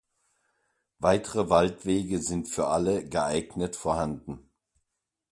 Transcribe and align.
Weitere 0.97 1.51
Waldwege 1.51 2.23
sind 2.23 2.49
für 2.49 2.65
alle 2.65 3.07
Geeignet 3.07 3.75
vorhanden. 3.75 4.49